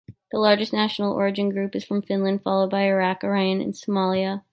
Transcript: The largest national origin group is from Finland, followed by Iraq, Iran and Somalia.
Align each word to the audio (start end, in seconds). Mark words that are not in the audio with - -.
The 0.31 0.39
largest 0.39 0.73
national 0.73 1.13
origin 1.13 1.49
group 1.49 1.75
is 1.75 1.85
from 1.85 2.01
Finland, 2.01 2.41
followed 2.41 2.71
by 2.71 2.85
Iraq, 2.87 3.23
Iran 3.23 3.61
and 3.61 3.75
Somalia. 3.75 4.41